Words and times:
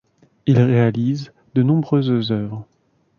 Il 0.47 0.57
réalise 0.59 1.31
de 1.53 1.61
nombreuses 1.61 2.31
œuvres. 2.31 2.65